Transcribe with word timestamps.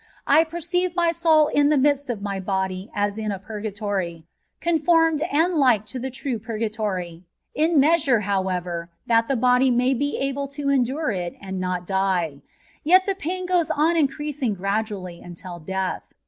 I 0.25 0.43
perceive 0.45 0.95
my 0.95 1.11
soni 1.11 1.51
in 1.53 1.69
the 1.69 1.77
midst 1.77 2.09
of 2.09 2.23
my 2.23 2.39
body 2.39 2.89
as 2.91 3.19
in 3.19 3.31
a 3.31 3.37
purgatory, 3.37 4.25
conformed 4.59 5.21
and 5.31 5.53
like 5.53 5.85
to 5.93 5.99
the 5.99 6.09
true 6.09 6.39
purgatory, 6.39 7.23
in 7.53 7.79
measure, 7.79 8.21
however, 8.21 8.89
that 9.05 9.27
the 9.27 9.35
body 9.35 9.69
may 9.69 9.93
be 9.93 10.17
able 10.17 10.47
to 10.57 10.69
endure 10.69 11.11
it 11.11 11.35
and 11.39 11.59
not 11.59 11.85
die; 11.85 12.41
yet 12.83 13.05
the 13.05 13.13
pain 13.13 13.45
goes 13.45 13.69
on 13.69 13.95
increasing 13.95 14.55
gradually 14.55 15.21
until 15.21 15.59
death. 15.59 16.01